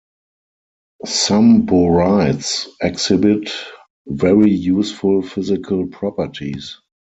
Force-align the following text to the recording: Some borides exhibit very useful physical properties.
Some 1.05 1.67
borides 1.67 2.65
exhibit 2.81 3.51
very 4.07 4.49
useful 4.49 5.21
physical 5.21 5.85
properties. 5.89 6.81